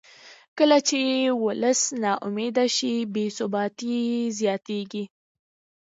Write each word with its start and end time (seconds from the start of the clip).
کله 0.57 0.77
چې 0.87 0.99
ولس 1.45 1.81
نا 2.01 2.11
امیده 2.27 2.65
شي 2.75 2.93
بې 3.13 3.25
ثباتي 3.37 3.99
زیاتېږي 4.39 5.03